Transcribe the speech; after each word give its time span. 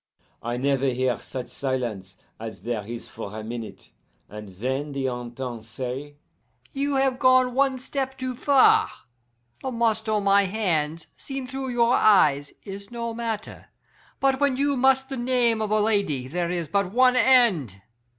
"I 0.41 0.57
never 0.57 0.87
hear 0.87 1.15
such 1.19 1.49
silence 1.49 2.17
as 2.39 2.63
there 2.63 2.83
is 2.87 3.07
for 3.07 3.37
a 3.37 3.43
minute, 3.43 3.91
and 4.27 4.49
then 4.49 4.93
the 4.93 5.05
Intendant 5.05 5.61
say, 5.63 6.17
'You 6.73 6.95
have 6.95 7.19
gone 7.19 7.53
one 7.53 7.77
step 7.77 8.17
too 8.17 8.33
far. 8.33 8.89
The 9.61 9.69
must 9.69 10.09
on 10.09 10.23
my 10.23 10.45
hands, 10.45 11.05
seen 11.17 11.45
through 11.45 11.69
your 11.69 11.93
eyes, 11.93 12.51
is 12.63 12.89
no 12.89 13.13
matter, 13.13 13.67
but 14.19 14.39
when 14.39 14.57
you 14.57 14.75
must 14.75 15.07
the 15.09 15.17
name 15.17 15.61
of 15.61 15.69
a 15.69 15.79
lady 15.79 16.27
there 16.27 16.49
is 16.49 16.67
but 16.67 16.91
one 16.91 17.15
end. 17.15 17.79